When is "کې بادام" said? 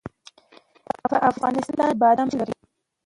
1.91-2.27